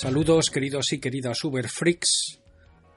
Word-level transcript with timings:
Saludos 0.00 0.50
queridos 0.50 0.92
y 0.92 1.00
queridas 1.00 1.42
Uber 1.42 1.68
Freaks. 1.68 2.38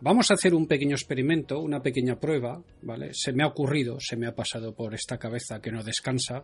Vamos 0.01 0.29
a 0.29 0.35
hacer 0.35 0.53
un 0.53 0.67
pequeño 0.67 0.95
experimento, 0.95 1.59
una 1.59 1.81
pequeña 1.81 2.19
prueba, 2.19 2.61
¿vale? 2.83 3.09
Se 3.15 3.33
me 3.33 3.41
ha 3.41 3.47
ocurrido, 3.47 3.97
se 3.99 4.15
me 4.15 4.27
ha 4.27 4.35
pasado 4.35 4.75
por 4.75 4.93
esta 4.93 5.17
cabeza 5.17 5.59
que 5.59 5.71
no 5.71 5.81
descansa. 5.81 6.43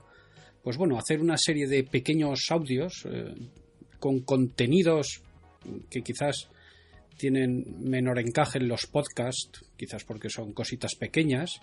Pues 0.64 0.76
bueno, 0.78 0.98
hacer 0.98 1.22
una 1.22 1.38
serie 1.38 1.68
de 1.68 1.84
pequeños 1.84 2.50
audios 2.50 3.06
eh, 3.06 3.36
con 4.00 4.22
contenidos 4.22 5.22
que 5.92 6.02
quizás 6.02 6.50
tienen 7.18 7.64
menor 7.80 8.18
encaje 8.18 8.58
en 8.58 8.68
los 8.68 8.88
podcasts, 8.88 9.64
quizás 9.78 10.06
porque 10.06 10.32
son 10.32 10.54
cositas 10.54 10.96
pequeñas, 10.96 11.60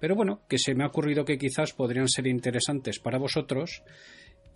pero 0.00 0.16
bueno, 0.16 0.42
que 0.48 0.58
se 0.58 0.74
me 0.74 0.82
ha 0.82 0.88
ocurrido 0.88 1.24
que 1.24 1.38
quizás 1.38 1.72
podrían 1.72 2.08
ser 2.08 2.26
interesantes 2.26 2.98
para 2.98 3.18
vosotros 3.18 3.84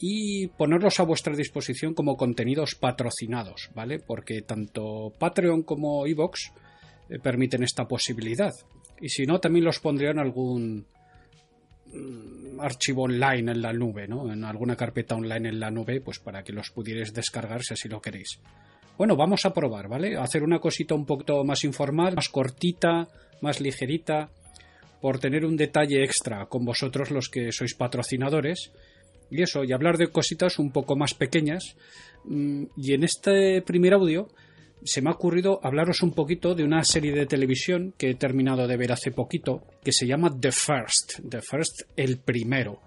y 0.00 0.46
ponerlos 0.48 1.00
a 1.00 1.04
vuestra 1.04 1.34
disposición 1.34 1.94
como 1.94 2.16
contenidos 2.16 2.74
patrocinados, 2.74 3.70
¿vale? 3.74 3.98
Porque 3.98 4.42
tanto 4.42 5.12
Patreon 5.18 5.62
como 5.62 6.06
Evox 6.06 6.52
eh, 7.08 7.18
permiten 7.18 7.64
esta 7.64 7.86
posibilidad. 7.88 8.54
Y 9.00 9.08
si 9.08 9.26
no, 9.26 9.40
también 9.40 9.64
los 9.64 9.80
pondría 9.80 10.10
en 10.10 10.20
algún 10.20 10.86
mm, 11.86 12.60
archivo 12.60 13.04
online 13.04 13.52
en 13.52 13.62
la 13.62 13.72
nube, 13.72 14.06
¿no? 14.06 14.32
En 14.32 14.44
alguna 14.44 14.76
carpeta 14.76 15.16
online 15.16 15.48
en 15.48 15.60
la 15.60 15.70
nube, 15.70 16.00
pues 16.00 16.20
para 16.20 16.42
que 16.44 16.52
los 16.52 16.70
pudierais 16.70 17.12
descargar 17.12 17.62
si 17.62 17.74
así 17.74 17.88
lo 17.88 18.00
queréis. 18.00 18.38
Bueno, 18.96 19.16
vamos 19.16 19.44
a 19.46 19.54
probar, 19.54 19.88
¿vale? 19.88 20.16
hacer 20.16 20.42
una 20.42 20.58
cosita 20.58 20.94
un 20.94 21.06
poquito 21.06 21.44
más 21.44 21.62
informal, 21.62 22.16
más 22.16 22.28
cortita, 22.28 23.06
más 23.40 23.60
ligerita, 23.60 24.28
por 25.00 25.20
tener 25.20 25.44
un 25.44 25.56
detalle 25.56 26.02
extra 26.02 26.46
con 26.46 26.64
vosotros 26.64 27.12
los 27.12 27.28
que 27.28 27.52
sois 27.52 27.74
patrocinadores 27.74 28.72
y 29.30 29.42
eso, 29.42 29.64
y 29.64 29.72
hablar 29.72 29.98
de 29.98 30.08
cositas 30.08 30.58
un 30.58 30.70
poco 30.72 30.96
más 30.96 31.14
pequeñas. 31.14 31.76
Mm, 32.24 32.64
y 32.76 32.94
en 32.94 33.04
este 33.04 33.62
primer 33.62 33.94
audio 33.94 34.28
se 34.84 35.02
me 35.02 35.10
ha 35.10 35.14
ocurrido 35.14 35.60
hablaros 35.62 36.02
un 36.02 36.12
poquito 36.12 36.54
de 36.54 36.64
una 36.64 36.84
serie 36.84 37.12
de 37.12 37.26
televisión 37.26 37.94
que 37.98 38.10
he 38.10 38.14
terminado 38.14 38.66
de 38.66 38.76
ver 38.76 38.92
hace 38.92 39.10
poquito, 39.10 39.64
que 39.82 39.92
se 39.92 40.06
llama 40.06 40.34
The 40.38 40.52
First, 40.52 41.20
The 41.28 41.40
First 41.42 41.82
el 41.96 42.18
primero. 42.18 42.80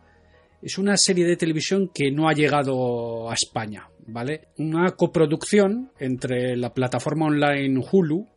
Es 0.61 0.77
una 0.77 0.95
serie 0.95 1.25
de 1.25 1.37
televisión 1.37 1.89
que 1.93 2.11
no 2.11 2.29
ha 2.29 2.33
llegado 2.33 3.29
a 3.29 3.33
España, 3.33 3.89
¿vale? 4.07 4.49
Una 4.57 4.91
coproducción 4.91 5.91
entre 5.99 6.55
la 6.55 6.73
plataforma 6.73 7.25
online 7.25 7.83
Hulu, 7.91 8.27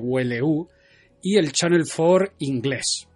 HULU, 0.00 0.68
y 1.22 1.36
el 1.36 1.52
Channel 1.52 1.84
4 1.84 2.34
inglés. 2.40 3.06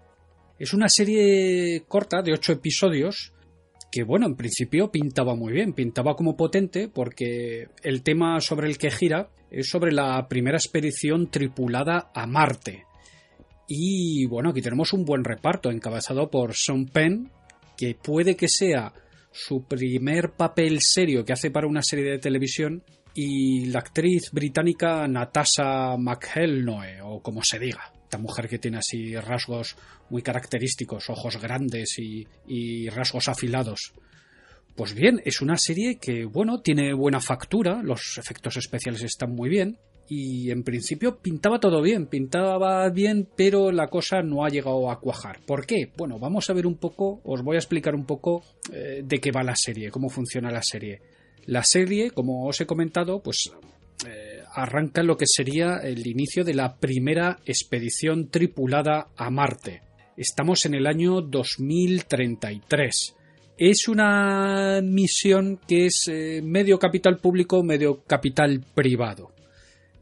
Es 0.59 0.73
una 0.73 0.89
serie 0.89 1.85
corta 1.87 2.23
de 2.23 2.33
8 2.33 2.53
episodios 2.53 3.33
que 3.91 4.03
bueno, 4.03 4.27
en 4.27 4.37
principio 4.37 4.91
pintaba 4.91 5.35
muy 5.35 5.53
bien, 5.53 5.73
pintaba 5.73 6.15
como 6.15 6.37
potente 6.37 6.89
porque 6.89 7.69
el 7.83 8.03
tema 8.03 8.41
sobre 8.41 8.69
el 8.69 8.79
que 8.79 8.91
gira 8.91 9.31
es 9.51 9.69
sobre 9.69 9.93
la 9.93 10.29
primera 10.29 10.59
expedición 10.59 11.31
tripulada 11.31 12.11
a 12.15 12.27
Marte. 12.27 12.85
Y 13.67 14.27
bueno, 14.27 14.51
aquí 14.51 14.63
tenemos 14.63 14.93
un 14.93 15.05
buen 15.05 15.25
reparto 15.25 15.71
encabezado 15.71 16.31
por 16.31 16.55
Sean 16.55 16.87
Penn, 16.87 17.31
que 17.77 17.95
puede 17.95 18.37
que 18.37 18.49
sea 18.49 18.93
su 19.31 19.65
primer 19.65 20.33
papel 20.33 20.79
serio 20.81 21.25
que 21.25 21.33
hace 21.33 21.51
para 21.51 21.67
una 21.67 21.83
serie 21.83 22.11
de 22.11 22.19
televisión, 22.19 22.83
y 23.15 23.67
la 23.67 23.81
actriz 23.81 24.31
británica 24.33 25.07
Natasha 25.09 25.97
McElnoe, 25.99 27.01
o 27.03 27.21
como 27.21 27.43
se 27.43 27.59
diga 27.59 27.93
esta 28.09 28.17
mujer 28.17 28.49
que 28.49 28.59
tiene 28.59 28.79
así 28.79 29.15
rasgos 29.17 29.77
muy 30.09 30.23
característicos, 30.23 31.11
ojos 31.11 31.39
grandes 31.43 31.99
y, 31.99 32.89
rasgos 32.89 33.29
afilados. 33.29 33.93
Pues 34.75 34.95
bien, 34.95 35.21
es 35.27 35.43
una 35.43 35.59
serie 35.59 35.99
que, 35.99 36.25
bueno, 36.25 36.63
tiene 36.63 36.95
buena 36.95 37.21
factura, 37.21 37.83
los 37.83 38.17
efectos 38.17 38.57
especiales 38.57 39.03
están 39.03 39.33
muy 39.33 39.51
bien, 39.51 39.77
y 40.09 40.51
en 40.51 40.63
principio 40.63 41.19
pintaba 41.19 41.61
todo 41.61 41.83
bien, 41.83 42.07
pintaba 42.07 42.89
bien, 42.89 43.29
pero 43.37 43.71
la 43.73 43.89
cosa 43.89 44.23
no 44.23 44.43
ha 44.43 44.49
llegado 44.49 44.91
a 44.91 45.01
cuajar. 45.01 45.41
¿Por 45.45 45.67
qué? 45.67 45.93
Bueno, 45.99 46.19
vamos 46.19 46.49
a 46.49 46.55
ver 46.55 46.67
un 46.67 46.79
poco, 46.79 47.21
os 47.25 47.43
voy 47.43 47.57
a 47.57 47.59
explicar 47.59 47.95
un 47.95 48.07
poco 48.07 48.43
eh, 48.73 49.03
de 49.05 49.21
qué 49.21 49.33
va 49.33 49.43
la 49.43 49.57
serie, 49.57 49.91
cómo 49.91 50.09
funciona 50.09 50.51
la 50.51 50.63
serie. 50.63 51.03
La 51.45 51.63
serie, 51.63 52.11
como 52.13 52.47
os 52.47 52.59
he 52.63 52.67
comentado, 52.67 53.23
pues 53.23 53.53
arranca 54.55 55.03
lo 55.03 55.17
que 55.17 55.27
sería 55.27 55.79
el 55.79 56.07
inicio 56.07 56.45
de 56.45 56.55
la 56.55 56.77
primera 56.77 57.39
expedición 57.45 58.29
tripulada 58.29 59.09
a 59.17 59.31
Marte. 59.31 59.83
Estamos 60.17 60.67
en 60.67 60.75
el 60.75 60.87
año 60.87 61.21
2033. 61.21 63.15
Es 63.57 63.89
una 63.89 64.81
misión 64.83 65.61
que 65.67 65.87
es 65.87 66.09
eh, 66.09 66.41
medio 66.43 66.79
capital 66.79 67.19
público, 67.19 67.63
medio 67.63 68.03
capital 68.05 68.65
privado. 68.75 69.33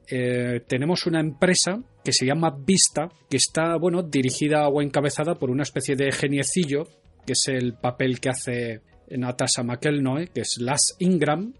Eh, 0.09 0.61
tenemos 0.67 1.07
una 1.07 1.21
empresa 1.21 1.83
que 2.05 2.13
se 2.13 2.25
llama 2.27 2.57
Vista, 2.57 3.09
que 3.29 3.37
está 3.37 3.77
bueno, 3.77 4.03
dirigida 4.03 4.69
o 4.69 4.81
encabezada 4.81 5.35
por 5.35 5.51
una 5.51 5.65
especie 5.65 5.97
de 5.97 6.13
geniecillo, 6.13 6.85
que 7.27 7.33
es 7.33 7.49
el 7.49 7.75
papel 7.75 8.21
que 8.21 8.29
hace 8.29 8.81
Natasha 9.11 9.63
McElnoe, 9.63 10.29
que 10.29 10.43
es 10.43 10.59
Las 10.61 10.97
Ingram, 10.99 11.53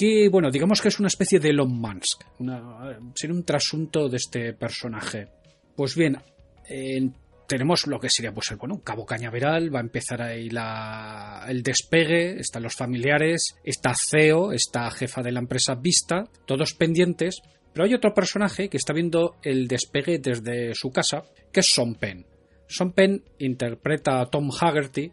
que, 0.00 0.30
bueno, 0.30 0.50
digamos 0.50 0.80
que 0.80 0.88
es 0.88 0.98
una 0.98 1.08
especie 1.08 1.40
de 1.40 1.50
Elon 1.50 1.78
Musk, 1.78 2.24
un 2.38 3.44
trasunto 3.44 4.08
de 4.08 4.16
este 4.16 4.54
personaje. 4.54 5.28
Pues 5.76 5.94
bien, 5.94 6.16
tenemos 7.46 7.86
lo 7.86 8.00
que 8.00 8.08
sería, 8.08 8.32
pues, 8.32 8.50
el, 8.50 8.56
bueno, 8.56 8.80
Cabo 8.82 9.04
Cañaveral, 9.04 9.74
va 9.74 9.80
a 9.80 9.82
empezar 9.82 10.22
ahí 10.22 10.48
la, 10.48 11.44
el 11.50 11.62
despegue, 11.62 12.40
están 12.40 12.62
los 12.62 12.76
familiares, 12.76 13.56
está 13.62 13.92
CEO, 13.94 14.52
está 14.52 14.90
jefa 14.90 15.20
de 15.20 15.32
la 15.32 15.40
empresa 15.40 15.74
Vista, 15.74 16.24
todos 16.46 16.72
pendientes, 16.72 17.42
pero 17.74 17.84
hay 17.84 17.92
otro 17.92 18.14
personaje 18.14 18.70
que 18.70 18.78
está 18.78 18.94
viendo 18.94 19.36
el 19.42 19.68
despegue 19.68 20.18
desde 20.18 20.74
su 20.74 20.90
casa, 20.92 21.24
que 21.52 21.60
es 21.60 21.70
Son 21.74 21.94
Penn. 21.96 22.24
Son 22.68 22.92
Penn 22.92 23.22
interpreta 23.38 24.22
a 24.22 24.30
Tom 24.30 24.48
Haggerty. 24.50 25.12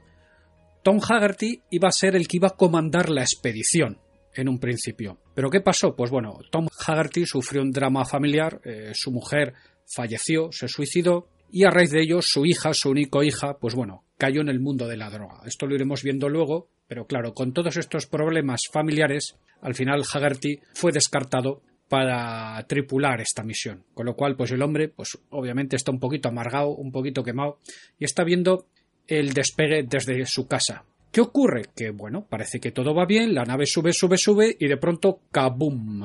Tom 0.82 1.02
Haggerty 1.02 1.62
iba 1.72 1.90
a 1.90 1.92
ser 1.92 2.16
el 2.16 2.26
que 2.26 2.38
iba 2.38 2.48
a 2.48 2.56
comandar 2.56 3.10
la 3.10 3.24
expedición 3.24 4.00
en 4.38 4.50
un 4.50 4.60
principio. 4.60 5.18
¿Pero 5.34 5.50
qué 5.50 5.62
pasó? 5.62 5.96
Pues 5.96 6.12
bueno, 6.12 6.40
Tom 6.52 6.68
Haggerty 6.86 7.26
sufrió 7.26 7.62
un 7.62 7.72
drama 7.72 8.06
familiar, 8.06 8.62
eh, 8.64 8.92
su 8.94 9.12
mujer 9.12 9.54
falleció, 9.86 10.52
se 10.52 10.68
suicidó 10.68 11.28
y 11.52 11.66
a 11.66 11.70
raíz 11.70 11.92
de 11.92 12.02
ello 12.02 12.22
su 12.22 12.46
hija, 12.46 12.74
su 12.74 12.90
único 12.90 13.24
hija, 13.24 13.58
pues 13.60 13.74
bueno, 13.74 14.04
cayó 14.18 14.42
en 14.42 14.50
el 14.50 14.60
mundo 14.60 14.88
de 14.88 14.98
la 14.98 15.10
droga. 15.10 15.42
Esto 15.46 15.66
lo 15.66 15.76
iremos 15.76 16.04
viendo 16.04 16.30
luego, 16.30 16.70
pero 16.88 17.06
claro, 17.06 17.34
con 17.34 17.54
todos 17.54 17.78
estos 17.78 18.06
problemas 18.06 18.62
familiares, 18.72 19.36
al 19.62 19.76
final 19.76 20.04
Haggerty 20.04 20.60
fue 20.74 20.92
descartado 20.92 21.62
para 21.90 22.62
tripular 22.68 23.22
esta 23.22 23.44
misión. 23.44 23.86
Con 23.94 24.06
lo 24.06 24.16
cual, 24.16 24.36
pues 24.36 24.52
el 24.52 24.62
hombre, 24.62 24.90
pues 24.90 25.18
obviamente 25.30 25.76
está 25.76 25.92
un 25.92 26.00
poquito 26.00 26.30
amargado, 26.30 26.70
un 26.70 26.92
poquito 26.92 27.24
quemado, 27.24 27.60
y 27.98 28.06
está 28.06 28.24
viendo 28.24 28.68
el 29.08 29.34
despegue 29.34 29.84
desde 29.84 30.26
su 30.26 30.48
casa. 30.48 30.84
¿Qué 31.12 31.22
ocurre? 31.22 31.66
Que 31.76 31.92
bueno, 31.92 32.26
parece 32.30 32.60
que 32.60 32.72
todo 32.72 32.94
va 32.94 33.06
bien, 33.06 33.34
la 33.34 33.44
nave 33.44 33.66
sube, 33.66 33.94
sube, 33.94 34.18
sube 34.18 34.56
y 34.60 34.68
de 34.68 34.78
pronto 34.78 35.22
¡kabum! 35.32 36.04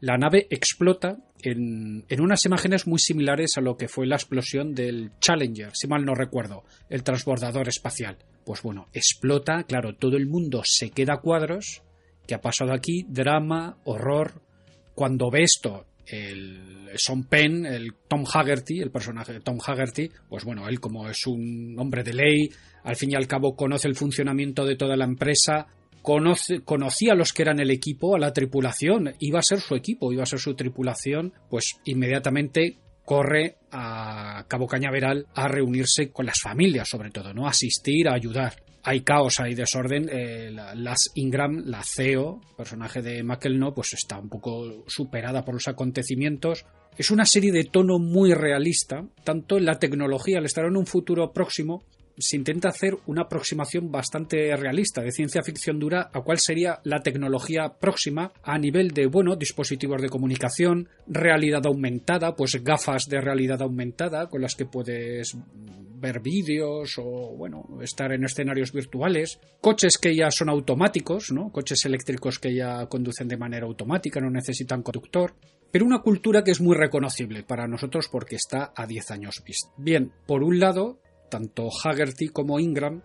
La 0.00 0.16
nave 0.18 0.46
explota 0.50 1.16
en, 1.40 2.04
en, 2.08 2.20
unas 2.20 2.44
imágenes 2.44 2.86
muy 2.86 2.98
similares 2.98 3.56
a 3.56 3.60
lo 3.60 3.76
que 3.76 3.88
fue 3.88 4.06
la 4.06 4.16
explosión 4.16 4.74
del 4.74 5.12
Challenger, 5.20 5.70
si 5.74 5.86
mal 5.86 6.04
no 6.04 6.14
recuerdo, 6.14 6.64
el 6.88 7.02
transbordador 7.02 7.68
espacial. 7.68 8.18
Pues 8.44 8.62
bueno, 8.62 8.88
explota, 8.92 9.62
claro, 9.62 9.94
todo 9.94 10.16
el 10.16 10.26
mundo 10.26 10.62
se 10.64 10.90
queda 10.90 11.14
a 11.14 11.20
cuadros. 11.20 11.82
¿Qué 12.26 12.34
ha 12.34 12.40
pasado 12.40 12.72
aquí? 12.72 13.04
Drama, 13.08 13.78
horror. 13.84 14.42
Cuando 14.94 15.30
ve 15.30 15.42
esto 15.44 15.86
el 16.06 16.90
Sean 16.96 17.24
Penn, 17.24 17.66
el 17.66 17.94
Tom 18.08 18.24
Haggerty, 18.30 18.80
el 18.80 18.90
personaje 18.90 19.32
de 19.32 19.40
Tom 19.40 19.58
Haggerty, 19.64 20.10
pues 20.28 20.44
bueno, 20.44 20.68
él 20.68 20.80
como 20.80 21.08
es 21.08 21.26
un 21.26 21.76
hombre 21.78 22.02
de 22.02 22.12
ley, 22.12 22.50
al 22.84 22.96
fin 22.96 23.12
y 23.12 23.14
al 23.14 23.26
cabo 23.26 23.56
conoce 23.56 23.88
el 23.88 23.94
funcionamiento 23.94 24.64
de 24.64 24.76
toda 24.76 24.96
la 24.96 25.04
empresa, 25.04 25.66
conoce, 26.02 26.60
conocía 26.60 27.12
a 27.12 27.16
los 27.16 27.32
que 27.32 27.42
eran 27.42 27.60
el 27.60 27.70
equipo, 27.70 28.14
a 28.14 28.18
la 28.18 28.32
tripulación, 28.32 29.14
iba 29.20 29.38
a 29.38 29.42
ser 29.42 29.60
su 29.60 29.74
equipo, 29.74 30.12
iba 30.12 30.24
a 30.24 30.26
ser 30.26 30.40
su 30.40 30.54
tripulación, 30.54 31.32
pues 31.48 31.76
inmediatamente 31.84 32.78
corre 33.04 33.56
a 33.70 34.44
Cabo 34.48 34.66
Cañaveral 34.66 35.26
a 35.34 35.48
reunirse 35.48 36.10
con 36.10 36.26
las 36.26 36.40
familias, 36.40 36.88
sobre 36.88 37.10
todo, 37.10 37.32
¿no? 37.32 37.46
asistir, 37.46 38.08
a 38.08 38.14
ayudar 38.14 38.54
hay 38.82 39.02
caos, 39.02 39.40
hay 39.40 39.54
desorden. 39.54 40.08
Eh, 40.10 40.50
las 40.50 41.10
Ingram, 41.14 41.62
la 41.66 41.82
CEO, 41.82 42.40
personaje 42.56 43.02
de 43.02 43.22
McElno, 43.22 43.74
pues 43.74 43.92
está 43.94 44.18
un 44.18 44.28
poco 44.28 44.84
superada 44.86 45.44
por 45.44 45.54
los 45.54 45.68
acontecimientos. 45.68 46.66
Es 46.96 47.10
una 47.10 47.24
serie 47.24 47.52
de 47.52 47.64
tono 47.64 47.98
muy 47.98 48.34
realista, 48.34 49.04
tanto 49.24 49.56
en 49.56 49.64
la 49.64 49.78
tecnología, 49.78 50.38
al 50.38 50.44
estar 50.44 50.64
en 50.66 50.76
un 50.76 50.86
futuro 50.86 51.32
próximo, 51.32 51.84
se 52.18 52.36
intenta 52.36 52.68
hacer 52.68 52.96
una 53.06 53.22
aproximación 53.22 53.90
bastante 53.90 54.54
realista 54.56 55.02
de 55.02 55.12
ciencia 55.12 55.42
ficción 55.42 55.78
dura 55.78 56.10
a 56.12 56.20
cuál 56.20 56.38
sería 56.38 56.80
la 56.84 57.02
tecnología 57.02 57.74
próxima 57.80 58.32
a 58.42 58.58
nivel 58.58 58.90
de 58.90 59.06
bueno 59.06 59.36
dispositivos 59.36 60.02
de 60.02 60.08
comunicación 60.08 60.88
realidad 61.06 61.66
aumentada 61.66 62.34
pues 62.36 62.62
gafas 62.62 63.06
de 63.08 63.20
realidad 63.20 63.62
aumentada 63.62 64.28
con 64.28 64.42
las 64.42 64.54
que 64.54 64.66
puedes 64.66 65.36
ver 66.02 66.20
vídeos 66.20 66.98
o, 66.98 67.34
bueno, 67.36 67.78
estar 67.80 68.12
en 68.12 68.24
escenarios 68.24 68.72
virtuales, 68.72 69.38
coches 69.60 69.96
que 69.96 70.14
ya 70.14 70.30
son 70.30 70.48
automáticos, 70.48 71.30
¿no? 71.30 71.50
Coches 71.50 71.84
eléctricos 71.84 72.40
que 72.40 72.54
ya 72.54 72.86
conducen 72.86 73.28
de 73.28 73.36
manera 73.36 73.66
automática, 73.66 74.20
no 74.20 74.28
necesitan 74.28 74.82
conductor, 74.82 75.34
pero 75.70 75.86
una 75.86 76.02
cultura 76.02 76.42
que 76.42 76.50
es 76.50 76.60
muy 76.60 76.76
reconocible 76.76 77.44
para 77.44 77.68
nosotros 77.68 78.08
porque 78.10 78.36
está 78.36 78.72
a 78.76 78.86
10 78.86 79.10
años 79.12 79.42
vista. 79.46 79.70
Bien, 79.78 80.12
por 80.26 80.42
un 80.42 80.58
lado, 80.58 80.98
tanto 81.32 81.70
Haggerty 81.70 82.28
como 82.28 82.60
Ingram 82.60 83.00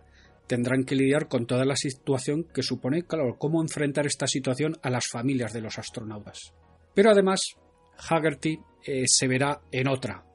tendrán 0.48 0.84
que 0.84 0.96
lidiar 0.96 1.30
con 1.30 1.46
toda 1.48 1.64
la 1.64 1.78
situación 1.78 2.44
que 2.54 2.62
supone, 2.62 3.04
claro, 3.04 3.38
cómo 3.40 3.62
enfrentar 3.62 4.06
esta 4.06 4.28
situación 4.28 4.78
a 4.82 4.90
las 4.90 5.08
familias 5.08 5.54
de 5.54 5.62
los 5.62 5.80
astronautas. 5.80 6.54
Pero 6.94 7.12
además, 7.12 7.56
Haggerty 7.98 8.60
eh, 8.86 9.04
se 9.08 9.28
verá 9.30 9.62
en 9.72 9.88
otra, 9.88 10.26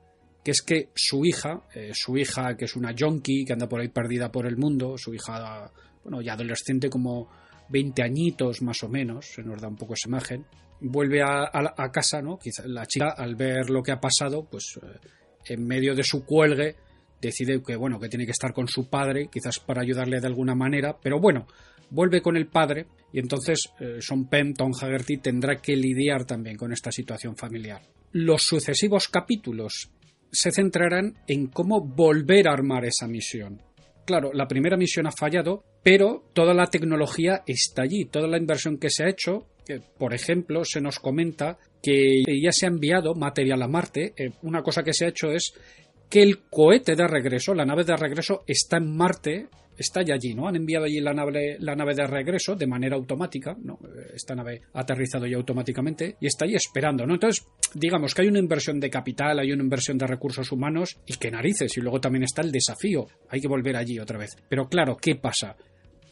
que 0.42 0.52
es 0.52 0.62
que 0.62 0.88
su 0.94 1.26
hija, 1.26 1.64
eh, 1.74 1.90
su 1.92 2.16
hija 2.16 2.56
que 2.56 2.64
es 2.64 2.76
una 2.76 2.94
junkie, 2.98 3.44
que 3.44 3.52
anda 3.52 3.68
por 3.68 3.80
ahí 3.80 3.88
perdida 3.88 4.32
por 4.32 4.46
el 4.46 4.56
mundo, 4.56 4.96
su 4.96 5.12
hija, 5.12 5.70
bueno, 6.02 6.22
ya 6.22 6.32
adolescente 6.32 6.88
como 6.88 7.28
20 7.68 8.02
añitos 8.02 8.62
más 8.62 8.82
o 8.82 8.88
menos, 8.88 9.26
se 9.34 9.42
nos 9.42 9.60
da 9.60 9.68
un 9.68 9.76
poco 9.76 9.92
esa 9.92 10.08
imagen, 10.08 10.46
vuelve 10.80 11.22
a, 11.22 11.90
casa, 11.92 12.22
¿no? 12.22 12.38
Quizá 12.38 12.66
la 12.66 12.86
chica 12.86 13.10
al 13.10 13.36
ver 13.36 13.68
lo 13.68 13.82
que 13.82 13.92
ha 13.92 14.00
pasado, 14.00 14.48
pues 14.50 14.78
eh, 14.82 15.52
en 15.52 15.66
medio 15.66 15.94
de 15.94 16.04
su 16.04 16.24
cuelgue 16.24 16.76
decide 17.22 17.62
que 17.62 17.76
bueno, 17.76 17.98
que 17.98 18.08
tiene 18.08 18.26
que 18.26 18.32
estar 18.32 18.52
con 18.52 18.69
su 18.69 18.90
padre, 18.90 19.28
quizás 19.30 19.58
para 19.60 19.80
ayudarle 19.80 20.20
de 20.20 20.26
alguna 20.26 20.54
manera, 20.54 20.98
pero 21.00 21.20
bueno, 21.20 21.46
vuelve 21.88 22.20
con 22.20 22.36
el 22.36 22.48
padre 22.48 22.86
y 23.12 23.20
entonces 23.20 23.70
eh, 23.80 23.98
Son 24.00 24.28
Penn, 24.28 24.54
Tom 24.54 24.72
Haggerty 24.78 25.19
tendrá 25.19 25.56
que 25.56 25.76
lidiar 25.76 26.24
también 26.24 26.56
con 26.56 26.72
esta 26.72 26.90
situación 26.90 27.36
familiar. 27.36 27.80
Los 28.12 28.42
sucesivos 28.42 29.08
capítulos 29.08 29.90
se 30.30 30.50
centrarán 30.50 31.14
en 31.26 31.46
cómo 31.46 31.80
volver 31.80 32.48
a 32.48 32.52
armar 32.52 32.84
esa 32.84 33.06
misión. 33.06 33.62
Claro, 34.04 34.32
la 34.32 34.48
primera 34.48 34.76
misión 34.76 35.06
ha 35.06 35.12
fallado, 35.12 35.62
pero 35.82 36.25
toda 36.34 36.54
la 36.54 36.66
tecnología 36.66 37.42
está 37.46 37.82
allí, 37.82 38.06
toda 38.06 38.26
la 38.26 38.38
inversión 38.38 38.78
que 38.78 38.90
se 38.90 39.04
ha 39.04 39.08
hecho, 39.08 39.46
por 39.98 40.12
ejemplo, 40.12 40.64
se 40.64 40.80
nos 40.80 40.98
comenta 40.98 41.58
que 41.82 42.22
ya 42.42 42.52
se 42.52 42.66
ha 42.66 42.68
enviado 42.68 43.14
material 43.14 43.62
a 43.62 43.68
Marte. 43.68 44.12
Eh, 44.16 44.32
una 44.42 44.62
cosa 44.62 44.82
que 44.82 44.92
se 44.92 45.04
ha 45.04 45.08
hecho 45.08 45.30
es 45.30 45.54
que 46.12 46.23
el 46.23 46.41
cohete 46.50 46.94
de 46.94 47.09
regreso, 47.09 47.55
la 47.55 47.64
nave 47.64 47.85
de 47.85 47.97
regreso, 47.97 48.44
está 48.47 48.76
en 48.76 48.94
Marte, 48.94 49.49
está 49.79 50.03
ya 50.03 50.12
allí, 50.12 50.35
¿no? 50.35 50.47
Han 50.47 50.56
enviado 50.56 50.85
allí 50.85 51.00
la 51.00 51.14
nave, 51.14 51.56
la 51.59 51.75
nave 51.75 51.94
de 51.94 52.06
regreso 52.06 52.55
de 52.55 52.67
manera 52.67 52.97
automática, 52.97 53.56
¿no? 53.59 53.79
Esta 54.14 54.35
nave 54.35 54.61
ha 54.75 54.81
aterrizado 54.81 55.26
ya 55.26 55.38
automáticamente 55.38 56.17
y 56.20 56.26
está 56.26 56.44
allí 56.44 56.55
esperando, 56.55 57.06
¿no? 57.06 57.14
Entonces, 57.14 57.47
digamos 57.73 58.12
que 58.12 58.20
hay 58.20 58.29
una 58.29 58.41
inversión 58.41 58.79
de 58.79 58.91
capital, 58.91 59.38
hay 59.38 59.53
una 59.53 59.62
inversión 59.62 59.97
de 59.97 60.06
recursos 60.06 60.53
humanos 60.53 60.99
y 61.06 61.14
qué 61.14 61.31
narices, 61.31 61.79
y 61.79 61.81
luego 61.81 61.99
también 61.99 62.25
está 62.25 62.43
el 62.43 62.53
desafío, 62.53 63.06
hay 63.31 63.41
que 63.41 63.49
volver 63.49 63.76
allí 63.76 63.99
otra 63.99 64.19
vez. 64.19 64.37
Pero 64.50 64.69
claro, 64.69 64.99
¿qué 65.00 65.14
pasa? 65.14 65.56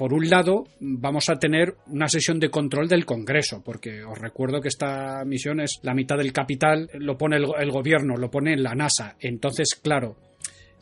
Por 0.01 0.15
un 0.15 0.31
lado, 0.31 0.65
vamos 0.81 1.29
a 1.29 1.39
tener 1.39 1.75
una 1.89 2.09
sesión 2.09 2.41
de 2.41 2.49
control 2.49 2.89
del 2.89 3.05
Congreso, 3.05 3.63
porque 3.63 4.03
os 4.03 4.19
recuerdo 4.19 4.63
que 4.63 4.69
esta 4.69 5.23
misión 5.27 5.61
es 5.61 5.79
la 5.83 5.93
mitad 5.93 6.17
del 6.17 6.33
capital, 6.33 6.89
lo 6.95 7.19
pone 7.19 7.37
el, 7.37 7.71
gobierno, 7.71 8.17
lo 8.17 8.31
pone 8.31 8.57
la 8.57 8.75
NASA. 8.75 9.17
Entonces, 9.21 9.75
claro, 9.75 10.17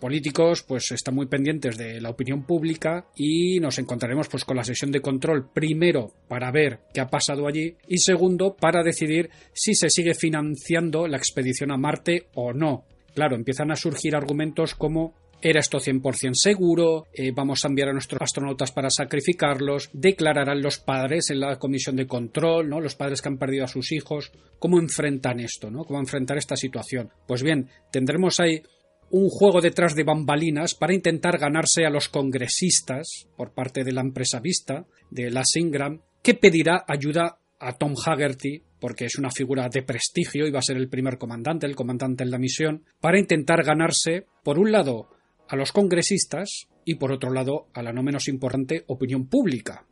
políticos 0.00 0.62
pues 0.62 0.92
están 0.92 1.16
muy 1.16 1.26
pendientes 1.26 1.76
de 1.76 2.00
la 2.00 2.10
opinión 2.10 2.44
pública 2.44 3.06
y 3.16 3.58
nos 3.58 3.80
encontraremos 3.80 4.28
pues 4.28 4.44
con 4.44 4.56
la 4.56 4.62
sesión 4.62 4.92
de 4.92 5.00
control 5.00 5.50
primero 5.52 6.12
para 6.28 6.52
ver 6.52 6.78
qué 6.94 7.00
ha 7.00 7.08
pasado 7.08 7.48
allí 7.48 7.74
y 7.88 7.98
segundo 7.98 8.54
para 8.54 8.84
decidir 8.84 9.30
si 9.52 9.74
se 9.74 9.90
sigue 9.90 10.14
financiando 10.14 11.08
la 11.08 11.16
expedición 11.16 11.72
a 11.72 11.76
Marte 11.76 12.28
o 12.34 12.52
no. 12.52 12.84
Claro, 13.16 13.34
empiezan 13.34 13.72
a 13.72 13.76
surgir 13.76 14.14
argumentos 14.14 14.76
como 14.76 15.12
era 15.40 15.60
esto 15.60 15.78
100% 15.78 16.34
seguro, 16.34 17.06
eh, 17.12 17.32
vamos 17.34 17.64
a 17.64 17.68
enviar 17.68 17.88
a 17.88 17.92
nuestros 17.92 18.20
astronautas 18.20 18.72
para 18.72 18.90
sacrificarlos, 18.90 19.90
declararán 19.92 20.62
los 20.62 20.78
padres 20.78 21.30
en 21.30 21.40
la 21.40 21.58
comisión 21.58 21.96
de 21.96 22.06
control, 22.06 22.68
¿no? 22.68 22.80
Los 22.80 22.94
padres 22.94 23.22
que 23.22 23.28
han 23.28 23.38
perdido 23.38 23.64
a 23.64 23.68
sus 23.68 23.92
hijos, 23.92 24.32
¿cómo 24.58 24.78
enfrentan 24.78 25.40
esto, 25.40 25.70
¿no? 25.70 25.84
¿Cómo 25.84 26.00
enfrentar 26.00 26.38
esta 26.38 26.56
situación? 26.56 27.10
Pues 27.26 27.42
bien, 27.42 27.68
tendremos 27.92 28.40
ahí 28.40 28.62
un 29.10 29.28
juego 29.28 29.60
detrás 29.60 29.94
de 29.94 30.04
bambalinas 30.04 30.74
para 30.74 30.94
intentar 30.94 31.38
ganarse 31.38 31.86
a 31.86 31.90
los 31.90 32.08
congresistas 32.08 33.28
por 33.36 33.52
parte 33.52 33.84
de 33.84 33.92
la 33.92 34.02
empresa 34.02 34.40
Vista, 34.40 34.86
de 35.10 35.30
la 35.30 35.42
Ingram, 35.54 36.02
que 36.22 36.34
pedirá 36.34 36.84
ayuda 36.86 37.38
a 37.60 37.72
Tom 37.72 37.94
Haggerty, 37.94 38.62
porque 38.80 39.06
es 39.06 39.18
una 39.18 39.30
figura 39.30 39.68
de 39.68 39.82
prestigio 39.82 40.46
y 40.46 40.50
va 40.50 40.60
a 40.60 40.62
ser 40.62 40.76
el 40.76 40.88
primer 40.88 41.18
comandante, 41.18 41.66
el 41.66 41.74
comandante 41.74 42.22
en 42.22 42.30
la 42.30 42.38
misión, 42.38 42.84
para 43.00 43.18
intentar 43.18 43.64
ganarse, 43.64 44.26
por 44.44 44.58
un 44.58 44.70
lado, 44.70 45.08
a 45.48 45.56
los 45.56 45.72
congresistas 45.72 46.68
y, 46.84 46.94
por 46.94 47.12
otro 47.12 47.32
lado, 47.32 47.68
a 47.74 47.82
la 47.82 47.92
no 47.92 48.02
menos 48.02 48.28
importante 48.28 48.84
opinión 48.86 49.26
pública. 49.26 49.84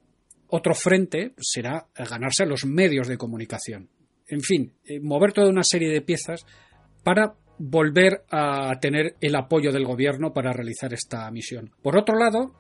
Otro 0.49 0.75
frente 0.75 1.35
será 1.39 1.89
ganarse 1.97 2.45
a 2.45 2.47
los 2.47 2.65
medios 2.65 3.09
de 3.09 3.19
comunicación. 3.19 3.89
En 4.29 4.41
fin, 4.41 4.73
eh, 4.85 5.01
mover 5.01 5.33
toda 5.33 5.51
una 5.51 5.65
serie 5.65 5.91
de 5.91 6.03
piezas 6.03 6.47
para 7.03 7.35
volver 7.59 8.25
a 8.31 8.79
tener 8.81 9.17
el 9.21 9.35
apoyo 9.35 9.73
del 9.73 9.85
gobierno 9.85 10.33
para 10.33 10.53
realizar 10.53 10.93
esta 10.93 11.31
misión. 11.31 11.71
Por 11.83 11.97
otro 11.97 12.17
lado, 12.17 12.55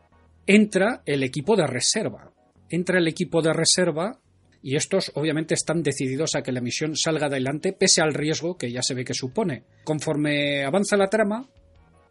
entra 0.47 1.03
el 1.07 1.23
equipo 1.23 1.57
de 1.57 1.67
reserva. 1.67 2.33
Entra 2.69 2.99
el 2.99 3.09
equipo 3.09 3.43
de 3.43 3.53
reserva 3.53 4.21
y 4.63 4.77
estos 4.77 5.13
obviamente 5.15 5.55
están 5.55 5.83
decididos 5.83 6.35
a 6.35 6.43
que 6.43 6.53
la 6.53 6.61
misión 6.61 6.97
salga 6.97 7.27
adelante 7.27 7.73
pese 7.73 8.01
al 8.01 8.15
riesgo 8.15 8.57
que 8.57 8.73
ya 8.73 8.83
se 8.83 8.95
ve 8.95 9.05
que 9.05 9.15
supone. 9.15 9.65
Conforme 9.85 10.65
avanza 10.65 10.97
la 10.97 11.09
trama, 11.09 11.49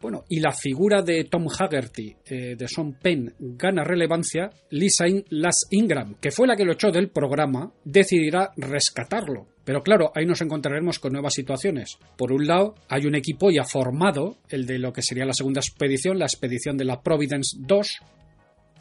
bueno, 0.05 0.23
y 0.29 0.39
la 0.39 0.51
figura 0.51 1.01
de 1.01 1.23
Tom 1.23 1.47
Haggerty, 1.47 2.15
eh, 2.27 2.55
de 2.55 2.67
Sean 2.67 2.93
Penn, 2.93 3.33
gana 3.39 3.83
relevancia, 3.83 4.51
Lisa 4.69 5.05
Las 5.29 5.65
Ingram, 5.71 6.13
que 6.21 6.29
fue 6.29 6.45
la 6.45 6.55
que 6.55 6.63
lo 6.63 6.73
echó 6.73 6.91
del 6.91 7.09
programa, 7.09 7.73
decidirá 7.83 8.51
rescatarlo. 8.55 9.47
Pero 9.63 9.81
claro, 9.81 10.11
ahí 10.13 10.27
nos 10.27 10.41
encontraremos 10.41 10.99
con 10.99 11.13
nuevas 11.13 11.33
situaciones. 11.33 11.97
Por 12.19 12.31
un 12.31 12.45
lado, 12.45 12.75
hay 12.87 13.07
un 13.07 13.15
equipo 13.15 13.49
ya 13.49 13.63
formado, 13.63 14.37
el 14.49 14.67
de 14.67 14.77
lo 14.77 14.93
que 14.93 15.01
sería 15.01 15.25
la 15.25 15.33
segunda 15.33 15.59
expedición, 15.59 16.19
la 16.19 16.25
expedición 16.25 16.77
de 16.77 16.85
la 16.85 17.01
Providence 17.01 17.57
2. 17.61 17.99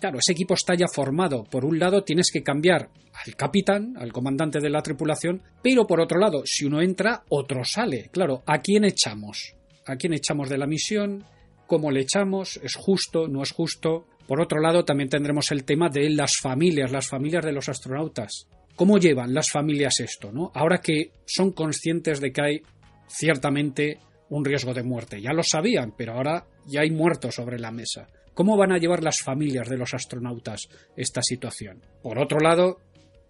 Claro, 0.01 0.19
ese 0.19 0.33
equipo 0.33 0.53
está 0.53 0.75
ya 0.75 0.89
formado. 0.89 1.45
Por 1.45 1.65
un 1.65 1.79
lado, 1.79 2.05
tienes 2.05 2.31
que 2.31 2.43
cambiar 2.43 2.91
al 3.15 3.35
capitán, 3.35 3.95
al 3.97 4.13
comandante 4.13 4.61
de 4.61 4.69
la 4.69 4.83
tripulación, 4.83 5.41
pero 5.63 5.87
por 5.87 6.03
otro 6.03 6.19
lado, 6.19 6.43
si 6.45 6.67
uno 6.67 6.83
entra, 6.83 7.23
otro 7.31 7.65
sale. 7.65 8.11
Claro, 8.13 8.43
¿a 8.45 8.61
quién 8.61 8.85
echamos? 8.85 9.55
A 9.87 9.97
quién 9.97 10.13
echamos 10.15 10.49
de 10.49 10.59
la 10.59 10.67
misión, 10.67 11.25
cómo 11.67 11.91
le 11.91 12.01
echamos, 12.01 12.59
es 12.63 12.75
justo, 12.75 13.29
no 13.29 13.43
es 13.43 13.53
justo. 13.53 14.07
Por 14.27 14.41
otro 14.41 14.61
lado, 14.61 14.85
también 14.85 15.09
tendremos 15.09 15.51
el 15.53 15.65
tema 15.65 15.89
de 15.89 16.09
las 16.11 16.37
familias, 16.41 16.93
las 16.93 17.09
familias 17.09 17.45
de 17.45 17.53
los 17.53 17.69
astronautas. 17.69 18.47
¿Cómo 18.77 18.99
llevan 18.99 19.35
las 19.35 19.51
familias 19.51 20.01
esto, 20.01 20.33
no? 20.33 20.51
Ahora 20.55 20.79
que 20.79 21.13
son 21.27 21.53
conscientes 21.53 22.21
de 22.21 22.33
que 22.33 22.43
hay 22.43 22.63
ciertamente 23.09 23.99
un 24.31 24.45
riesgo 24.45 24.75
de 24.75 24.83
muerte. 24.83 25.21
Ya 25.21 25.33
lo 25.33 25.43
sabían, 25.43 25.95
pero 25.97 26.15
ahora 26.15 26.47
ya 26.67 26.81
hay 26.81 26.91
muertos 26.91 27.37
sobre 27.37 27.59
la 27.59 27.71
mesa. 27.71 28.09
¿Cómo 28.35 28.57
van 28.57 28.73
a 28.73 28.79
llevar 28.79 29.03
las 29.03 29.21
familias 29.21 29.69
de 29.69 29.77
los 29.77 29.95
astronautas 29.95 30.69
esta 30.97 31.23
situación? 31.23 31.83
Por 32.03 32.19
otro 32.19 32.41
lado, 32.41 32.81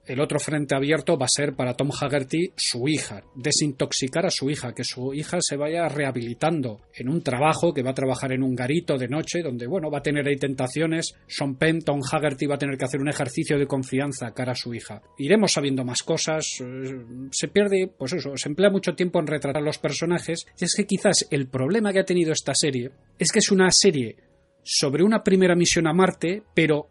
el 0.07 0.21
otro 0.21 0.39
frente 0.39 0.75
abierto 0.75 1.17
va 1.17 1.27
a 1.27 1.35
ser 1.35 1.55
para 1.55 1.75
Tom 1.75 1.91
Haggerty 1.91 2.53
su 2.57 2.89
hija, 2.89 3.23
desintoxicar 3.35 4.27
a 4.27 4.31
su 4.31 4.51
hija, 4.51 4.75
que 4.75 4.85
su 4.85 5.15
hija 5.15 5.39
se 5.41 5.57
vaya 5.57 5.89
rehabilitando 5.89 6.83
en 6.95 7.09
un 7.09 7.23
trabajo, 7.23 7.73
que 7.73 7.83
va 7.83 7.91
a 7.91 7.95
trabajar 7.95 8.33
en 8.33 8.43
un 8.43 8.55
garito 8.55 8.99
de 8.99 9.09
noche, 9.09 9.43
donde 9.43 9.67
bueno, 9.67 9.91
va 9.91 9.99
a 9.99 10.03
tener 10.03 10.27
ahí 10.27 10.37
tentaciones, 10.37 11.15
Sean 11.27 11.57
Penn, 11.57 11.81
Tom 11.81 12.01
Haggerty 12.11 12.47
va 12.47 12.57
a 12.57 12.59
tener 12.59 12.77
que 12.77 12.85
hacer 12.85 13.01
un 13.01 13.09
ejercicio 13.09 13.59
de 13.59 13.67
confianza 13.67 14.33
cara 14.33 14.53
a 14.53 14.57
su 14.57 14.75
hija. 14.75 15.03
Iremos 15.19 15.53
sabiendo 15.53 15.85
más 15.85 16.03
cosas, 16.03 16.47
eh, 16.61 17.05
se 17.31 17.49
pierde, 17.49 17.91
pues 17.97 18.13
eso, 18.13 18.37
se 18.37 18.49
emplea 18.49 18.71
mucho 18.71 18.95
tiempo 18.95 19.21
en 19.21 19.27
retratar 19.27 19.63
los 19.63 19.79
personajes, 19.79 20.47
y 20.59 20.65
es 20.65 20.75
que 20.75 20.87
quizás 20.87 21.27
el 21.31 21.49
problema 21.49 21.93
que 21.93 22.01
ha 22.01 22.05
tenido 22.05 22.33
esta 22.33 22.55
serie 22.55 22.91
es 23.19 23.33
que 23.33 23.39
es 23.39 23.51
una 23.51 23.71
serie 23.71 24.17
sobre 24.63 25.05
una 25.05 25.23
primera 25.23 25.55
misión 25.55 25.87
a 25.87 25.93
Marte, 25.93 26.43
pero 26.55 26.89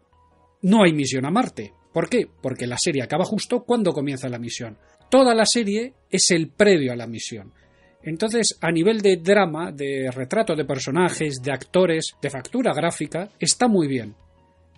no 0.62 0.82
hay 0.82 0.92
misión 0.92 1.26
a 1.26 1.30
Marte. 1.30 1.72
¿Por 1.94 2.10
qué? 2.10 2.28
Porque 2.42 2.66
la 2.66 2.76
serie 2.76 3.02
acaba 3.02 3.24
justo 3.24 3.64
cuando 3.64 3.94
comienza 3.94 4.28
la 4.28 4.38
misión. 4.38 4.76
Toda 5.10 5.34
la 5.34 5.46
serie 5.46 5.94
es 6.10 6.30
el 6.30 6.50
previo 6.50 6.92
a 6.92 6.96
la 6.96 7.06
misión. 7.06 7.54
Entonces, 8.02 8.58
a 8.60 8.70
nivel 8.70 9.00
de 9.00 9.16
drama, 9.16 9.72
de 9.72 10.10
retrato 10.10 10.54
de 10.54 10.66
personajes, 10.66 11.40
de 11.42 11.52
actores, 11.52 12.16
de 12.20 12.28
factura 12.28 12.74
gráfica, 12.74 13.30
está 13.40 13.66
muy 13.66 13.88
bien 13.88 14.14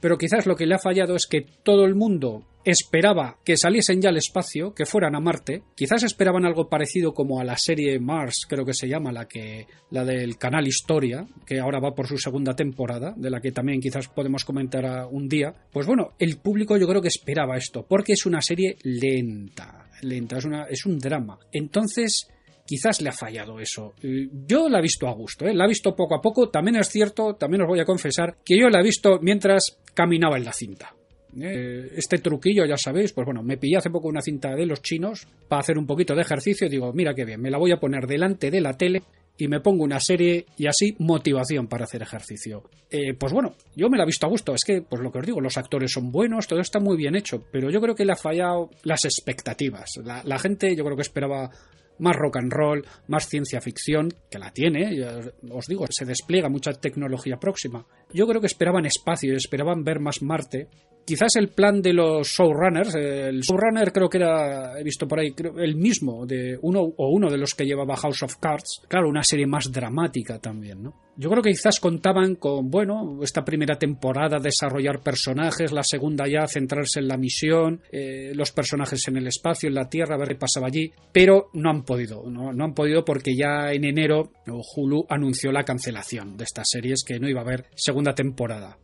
pero 0.00 0.18
quizás 0.18 0.46
lo 0.46 0.56
que 0.56 0.66
le 0.66 0.74
ha 0.74 0.78
fallado 0.78 1.16
es 1.16 1.26
que 1.26 1.44
todo 1.62 1.84
el 1.84 1.94
mundo 1.94 2.44
esperaba 2.66 3.38
que 3.44 3.56
saliesen 3.56 4.02
ya 4.02 4.08
al 4.08 4.16
espacio, 4.16 4.74
que 4.74 4.86
fueran 4.86 5.14
a 5.14 5.20
Marte, 5.20 5.62
quizás 5.76 6.02
esperaban 6.02 6.44
algo 6.44 6.68
parecido 6.68 7.14
como 7.14 7.40
a 7.40 7.44
la 7.44 7.56
serie 7.56 7.98
Mars, 8.00 8.44
creo 8.48 8.64
que 8.64 8.74
se 8.74 8.88
llama, 8.88 9.12
la 9.12 9.28
que 9.28 9.66
la 9.90 10.04
del 10.04 10.36
canal 10.36 10.66
Historia, 10.66 11.26
que 11.46 11.60
ahora 11.60 11.78
va 11.78 11.94
por 11.94 12.08
su 12.08 12.18
segunda 12.18 12.56
temporada, 12.56 13.14
de 13.16 13.30
la 13.30 13.40
que 13.40 13.52
también 13.52 13.80
quizás 13.80 14.08
podemos 14.08 14.44
comentar 14.44 15.06
un 15.10 15.28
día. 15.28 15.54
Pues 15.72 15.86
bueno, 15.86 16.14
el 16.18 16.38
público 16.38 16.76
yo 16.76 16.88
creo 16.88 17.00
que 17.00 17.08
esperaba 17.08 17.56
esto, 17.56 17.86
porque 17.88 18.14
es 18.14 18.26
una 18.26 18.42
serie 18.42 18.76
lenta, 18.82 19.88
lenta, 20.02 20.38
es 20.38 20.44
una 20.44 20.64
es 20.64 20.84
un 20.86 20.98
drama. 20.98 21.38
Entonces, 21.52 22.28
quizás 22.66 23.00
le 23.00 23.10
ha 23.10 23.12
fallado 23.12 23.60
eso. 23.60 23.94
Yo 24.02 24.68
la 24.68 24.80
he 24.80 24.82
visto 24.82 25.06
a 25.06 25.12
gusto, 25.12 25.46
¿eh? 25.46 25.54
la 25.54 25.64
he 25.64 25.68
visto 25.68 25.94
poco 25.94 26.16
a 26.16 26.20
poco. 26.20 26.50
También 26.50 26.76
es 26.76 26.88
cierto, 26.88 27.36
también 27.36 27.62
os 27.62 27.68
voy 27.68 27.80
a 27.80 27.84
confesar, 27.84 28.38
que 28.44 28.58
yo 28.58 28.68
la 28.68 28.80
he 28.80 28.84
visto 28.84 29.18
mientras 29.22 29.78
caminaba 29.94 30.36
en 30.36 30.44
la 30.44 30.52
cinta. 30.52 30.94
¿Eh? 31.40 31.90
Este 31.96 32.18
truquillo, 32.18 32.64
ya 32.64 32.76
sabéis, 32.76 33.12
pues 33.12 33.24
bueno, 33.24 33.42
me 33.42 33.56
pillé 33.56 33.76
hace 33.78 33.90
poco 33.90 34.08
una 34.08 34.20
cinta 34.20 34.54
de 34.54 34.66
los 34.66 34.82
chinos 34.82 35.26
para 35.48 35.60
hacer 35.60 35.78
un 35.78 35.86
poquito 35.86 36.14
de 36.14 36.22
ejercicio 36.22 36.68
digo, 36.68 36.92
mira 36.92 37.14
qué 37.14 37.24
bien, 37.24 37.40
me 37.40 37.50
la 37.50 37.58
voy 37.58 37.72
a 37.72 37.78
poner 37.78 38.06
delante 38.06 38.50
de 38.50 38.60
la 38.60 38.76
tele 38.76 39.02
y 39.38 39.48
me 39.48 39.60
pongo 39.60 39.84
una 39.84 40.00
serie 40.00 40.46
y 40.56 40.66
así 40.66 40.96
motivación 40.98 41.66
para 41.66 41.84
hacer 41.84 42.02
ejercicio. 42.02 42.62
Eh, 42.90 43.12
pues 43.14 43.32
bueno, 43.32 43.54
yo 43.74 43.90
me 43.90 43.98
la 43.98 44.04
he 44.04 44.06
visto 44.06 44.26
a 44.26 44.30
gusto, 44.30 44.54
es 44.54 44.64
que, 44.64 44.80
pues 44.80 45.02
lo 45.02 45.12
que 45.12 45.18
os 45.18 45.26
digo, 45.26 45.40
los 45.40 45.58
actores 45.58 45.92
son 45.92 46.10
buenos, 46.10 46.46
todo 46.46 46.60
está 46.60 46.80
muy 46.80 46.96
bien 46.96 47.14
hecho, 47.16 47.44
pero 47.52 47.70
yo 47.70 47.80
creo 47.80 47.94
que 47.94 48.06
le 48.06 48.12
ha 48.12 48.16
fallado 48.16 48.70
las 48.82 49.04
expectativas. 49.04 49.90
La, 50.04 50.38
gente 50.38 50.74
yo 50.74 50.84
creo 50.84 50.96
que 50.96 51.02
esperaba 51.02 51.50
más 51.98 52.16
rock 52.16 52.36
and 52.38 52.52
roll, 52.52 52.86
más 53.08 53.28
ciencia 53.28 53.60
ficción, 53.60 54.08
que 54.30 54.38
la 54.38 54.52
tiene, 54.52 55.02
os 55.50 55.66
digo, 55.66 55.86
se 55.90 56.06
despliega 56.06 56.48
mucha 56.48 56.72
tecnología 56.72 57.36
próxima. 57.36 57.84
Yo 58.12 58.26
creo 58.26 58.40
que 58.40 58.46
esperaban 58.46 58.86
espacio, 58.86 59.36
esperaban 59.36 59.84
ver 59.84 60.00
más 60.00 60.22
Marte, 60.22 60.68
quizás 61.06 61.36
el 61.36 61.48
plan 61.48 61.80
de 61.80 61.92
los 61.92 62.28
showrunners, 62.28 62.94
el 62.96 63.40
showrunner 63.40 63.92
creo 63.92 64.08
que 64.08 64.18
era, 64.18 64.78
he 64.78 64.82
visto 64.82 65.06
por 65.06 65.20
ahí, 65.20 65.34
el 65.56 65.76
mismo, 65.76 66.26
de 66.26 66.58
uno 66.60 66.80
o 66.80 67.10
uno 67.10 67.30
de 67.30 67.38
los 67.38 67.54
que 67.54 67.64
llevaba 67.64 67.96
House 67.96 68.24
of 68.24 68.36
Cards, 68.36 68.82
claro, 68.88 69.08
una 69.08 69.22
serie 69.22 69.46
más 69.46 69.70
dramática 69.72 70.38
también, 70.38 70.82
¿no? 70.82 70.94
Yo 71.16 71.30
creo 71.30 71.42
que 71.42 71.50
quizás 71.50 71.80
contaban 71.80 72.34
con, 72.34 72.68
bueno, 72.68 73.20
esta 73.22 73.42
primera 73.42 73.78
temporada 73.78 74.38
desarrollar 74.38 75.00
personajes, 75.00 75.72
la 75.72 75.82
segunda 75.82 76.28
ya 76.28 76.46
centrarse 76.46 77.00
en 77.00 77.08
la 77.08 77.16
misión, 77.16 77.80
eh, 77.90 78.32
los 78.34 78.52
personajes 78.52 79.06
en 79.08 79.16
el 79.16 79.26
espacio, 79.28 79.68
en 79.68 79.76
la 79.76 79.88
Tierra, 79.88 80.16
a 80.16 80.18
ver 80.18 80.28
qué 80.28 80.34
pasaba 80.34 80.66
allí, 80.66 80.92
pero 81.12 81.48
no 81.54 81.70
han 81.70 81.84
podido, 81.84 82.28
no, 82.28 82.52
no 82.52 82.64
han 82.64 82.74
podido 82.74 83.04
porque 83.04 83.34
ya 83.34 83.72
en 83.72 83.84
enero 83.84 84.30
Hulu 84.52 85.06
anunció 85.08 85.52
la 85.52 85.64
cancelación 85.64 86.36
de 86.36 86.44
estas 86.44 86.68
series 86.70 87.02
que 87.04 87.18
no 87.18 87.28
iba 87.28 87.40
a 87.40 87.44
haber 87.44 87.66
segunda 87.74 88.14
temporada. 88.14 88.78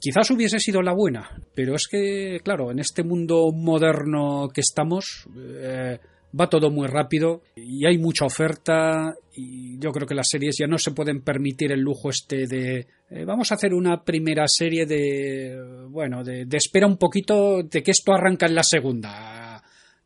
Quizás 0.00 0.30
hubiese 0.30 0.58
sido 0.58 0.80
la 0.80 0.94
buena, 0.94 1.30
pero 1.54 1.74
es 1.74 1.86
que, 1.86 2.40
claro, 2.42 2.70
en 2.70 2.78
este 2.78 3.02
mundo 3.02 3.52
moderno 3.52 4.48
que 4.52 4.62
estamos, 4.62 5.28
eh, 5.36 5.98
va 6.38 6.48
todo 6.48 6.70
muy 6.70 6.86
rápido 6.86 7.42
y 7.56 7.86
hay 7.86 7.98
mucha 7.98 8.24
oferta 8.24 9.14
y 9.34 9.78
yo 9.78 9.90
creo 9.90 10.06
que 10.06 10.14
las 10.14 10.28
series 10.28 10.56
ya 10.58 10.66
no 10.66 10.78
se 10.78 10.92
pueden 10.92 11.22
permitir 11.22 11.72
el 11.72 11.80
lujo 11.80 12.10
este 12.10 12.46
de 12.46 12.86
eh, 13.10 13.24
vamos 13.24 13.50
a 13.50 13.56
hacer 13.56 13.74
una 13.74 14.04
primera 14.04 14.44
serie 14.46 14.86
de 14.86 15.86
bueno 15.88 16.22
de, 16.22 16.44
de, 16.44 16.56
espera 16.56 16.86
un 16.86 16.96
poquito 16.96 17.62
de 17.62 17.82
que 17.82 17.90
esto 17.90 18.12
arranca 18.12 18.46
en 18.46 18.54
la 18.54 18.62
segunda 18.62 19.49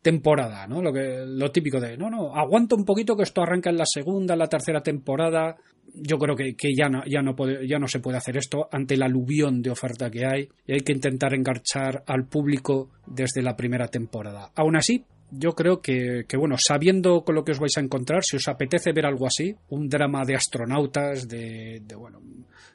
temporada 0.05 0.67
no 0.67 0.83
lo 0.83 0.93
que 0.93 1.25
lo 1.27 1.51
típico 1.51 1.81
de 1.81 1.97
no 1.97 2.11
no 2.11 2.37
aguanta 2.37 2.77
un 2.77 2.85
poquito 2.85 3.17
que 3.17 3.23
esto 3.23 3.43
arranca 3.43 3.71
en 3.71 3.79
la 3.79 3.87
segunda 3.87 4.35
en 4.35 4.39
la 4.39 4.49
tercera 4.49 4.83
temporada 4.83 5.57
yo 5.95 6.19
creo 6.19 6.35
que, 6.35 6.75
ya, 6.75 6.89
no, 6.89 7.05
ya, 7.07 7.23
no 7.23 7.35
ya 7.63 7.79
no 7.79 7.87
se 7.87 8.01
puede 8.01 8.19
hacer 8.19 8.37
esto 8.37 8.69
ante 8.73 8.97
la 8.97 9.07
aluvión 9.07 9.63
de 9.63 9.71
oferta 9.71 10.11
que 10.11 10.27
hay 10.27 10.49
y 10.67 10.73
hay 10.73 10.81
que 10.81 10.93
intentar 10.93 11.35
enganchar 11.35 12.03
al 12.07 12.27
público 12.27 12.91
desde 13.07 13.43
la 13.43 13.55
primera 13.55 13.87
temporada. 13.87 14.51
Aún 14.57 14.77
así, 14.77 15.05
yo 15.31 15.53
creo 15.53 15.81
que, 15.81 16.25
bueno, 16.37 16.57
sabiendo 16.59 17.23
con 17.23 17.37
lo 17.37 17.45
que 17.45 17.53
os 17.53 17.61
vais 17.61 17.77
a 17.77 17.81
encontrar, 17.81 18.25
si 18.25 18.37
os 18.37 18.49
apetece 18.49 18.93
ver 18.93 19.07
algo 19.07 19.27
así, 19.27 19.55
un 19.69 19.89
drama 19.89 20.25
de 20.25 20.35
astronautas, 20.35 21.29
de, 21.29 21.81
de 21.85 21.95
bueno, 21.95 22.21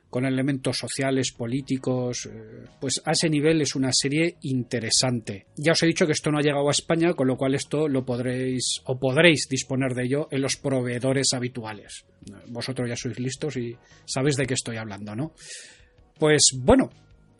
con 0.09 0.25
elementos 0.25 0.77
sociales, 0.77 1.31
políticos, 1.31 2.27
eh, 2.31 2.65
pues 2.79 3.01
a 3.05 3.11
ese 3.11 3.29
nivel 3.29 3.61
es 3.61 3.75
una 3.75 3.91
serie 3.93 4.37
interesante. 4.41 5.45
Ya 5.55 5.73
os 5.73 5.83
he 5.83 5.87
dicho 5.87 6.05
que 6.05 6.13
esto 6.13 6.31
no 6.31 6.39
ha 6.39 6.41
llegado 6.41 6.67
a 6.67 6.71
España, 6.71 7.13
con 7.13 7.27
lo 7.27 7.37
cual 7.37 7.55
esto 7.55 7.87
lo 7.87 8.05
podréis 8.05 8.81
o 8.85 8.99
podréis 8.99 9.47
disponer 9.49 9.93
de 9.93 10.05
ello 10.05 10.27
en 10.31 10.41
los 10.41 10.57
proveedores 10.57 11.33
habituales. 11.33 12.05
Vosotros 12.47 12.89
ya 12.89 12.95
sois 12.95 13.19
listos 13.19 13.57
y 13.57 13.75
sabéis 14.05 14.35
de 14.37 14.45
qué 14.45 14.55
estoy 14.55 14.77
hablando, 14.77 15.15
¿no? 15.15 15.33
Pues 16.17 16.51
bueno, 16.57 16.89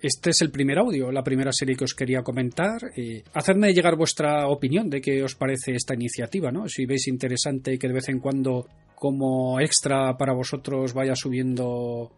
este 0.02 0.30
es 0.30 0.42
el 0.42 0.52
primer 0.52 0.80
audio, 0.80 1.12
la 1.12 1.24
primera 1.24 1.52
serie 1.52 1.76
que 1.76 1.84
os 1.84 1.94
quería 1.94 2.22
comentar. 2.22 2.92
Y 2.96 3.22
hacedme 3.34 3.74
llegar 3.74 3.98
vuestra 3.98 4.48
opinión 4.48 4.90
de 4.90 5.02
qué 5.02 5.24
os 5.24 5.36
parece 5.36 5.74
esta 5.74 5.94
iniciativa, 5.94 6.52
¿no? 6.52 6.70
Si 6.70 6.86
veis 6.86 7.08
interesante 7.08 7.78
que 7.78 7.88
de 7.88 7.94
vez 7.94 8.10
en 8.10 8.20
cuando 8.20 8.68
como 8.96 9.60
extra 9.60 10.18
para 10.18 10.34
vosotros 10.34 10.94
vaya 10.94 11.16
subiendo 11.16 12.12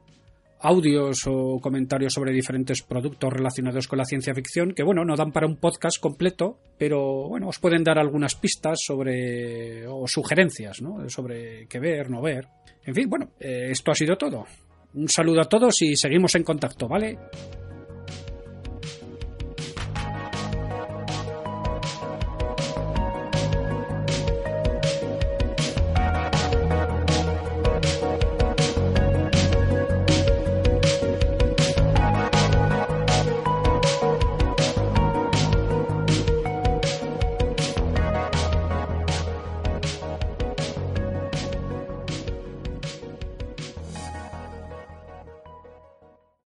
audios 0.62 1.26
o 1.28 1.60
comentarios 1.60 2.14
sobre 2.14 2.32
diferentes 2.32 2.82
productos 2.82 3.34
relacionados 3.34 3.88
con 3.88 3.98
la 3.98 4.06
ciencia 4.06 4.34
ficción 4.34 4.74
que 4.74 4.84
bueno 4.84 5.04
no 5.04 5.16
dan 5.16 5.32
para 5.32 5.48
un 5.48 5.58
podcast 5.58 6.00
completo 6.00 6.60
pero 6.78 7.28
bueno 7.28 7.48
os 7.48 7.60
pueden 7.60 7.84
dar 7.84 7.98
algunas 7.98 8.36
pistas 8.36 8.80
sobre 8.84 9.88
o 9.88 10.08
sugerencias 10.08 10.82
¿no? 10.82 11.10
sobre 11.10 11.68
qué 11.68 11.80
ver 11.80 12.10
no 12.10 12.22
ver. 12.22 12.48
En 12.86 12.96
fin 12.96 13.10
bueno 13.10 13.32
eh, 13.40 13.70
esto 13.72 13.92
ha 13.92 13.96
sido 13.96 14.18
todo. 14.18 14.46
Un 14.94 15.08
saludo 15.08 15.42
a 15.42 15.50
todos 15.50 15.82
y 15.82 15.96
seguimos 15.96 16.36
en 16.36 16.44
contacto 16.44 16.88
vale 16.88 17.18